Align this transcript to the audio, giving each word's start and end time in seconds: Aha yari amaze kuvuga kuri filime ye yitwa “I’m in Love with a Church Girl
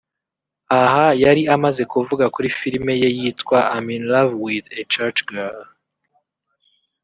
Aha 0.81 1.05
yari 1.23 1.41
amaze 1.55 1.81
kuvuga 1.91 2.25
kuri 2.33 2.47
filime 2.59 2.93
ye 3.01 3.09
yitwa 3.17 3.57
“I’m 3.77 3.85
in 3.95 4.03
Love 4.13 4.33
with 4.45 4.65
a 4.79 4.81
Church 4.93 5.19
Girl 5.29 5.59